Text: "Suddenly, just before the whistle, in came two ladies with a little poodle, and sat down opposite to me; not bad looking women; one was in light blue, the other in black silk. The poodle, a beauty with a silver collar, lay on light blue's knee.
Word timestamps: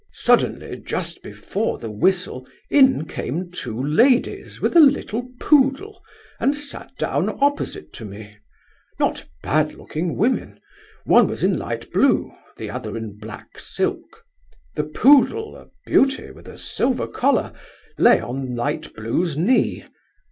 "Suddenly, 0.13 0.77
just 0.83 1.21
before 1.21 1.77
the 1.77 1.91
whistle, 1.91 2.47
in 2.71 3.05
came 3.05 3.51
two 3.51 3.79
ladies 3.79 4.59
with 4.59 4.75
a 4.75 4.79
little 4.79 5.29
poodle, 5.39 6.01
and 6.39 6.55
sat 6.55 6.91
down 6.97 7.37
opposite 7.39 7.93
to 7.93 8.05
me; 8.05 8.37
not 8.99 9.23
bad 9.43 9.75
looking 9.75 10.17
women; 10.17 10.59
one 11.03 11.27
was 11.27 11.43
in 11.43 11.55
light 11.59 11.91
blue, 11.93 12.31
the 12.57 12.67
other 12.71 12.97
in 12.97 13.19
black 13.19 13.59
silk. 13.59 14.23
The 14.73 14.85
poodle, 14.85 15.55
a 15.55 15.67
beauty 15.85 16.31
with 16.31 16.47
a 16.47 16.57
silver 16.57 17.05
collar, 17.05 17.53
lay 17.99 18.19
on 18.19 18.55
light 18.55 18.95
blue's 18.95 19.37
knee. 19.37 19.85